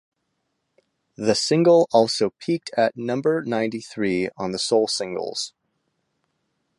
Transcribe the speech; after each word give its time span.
The 1.15 1.35
single 1.35 1.87
also 1.91 2.31
peaked 2.39 2.71
at 2.75 2.97
number 2.97 3.43
ninety-three 3.43 4.29
on 4.35 4.51
the 4.51 4.57
soul 4.57 4.87
singles. 4.87 5.53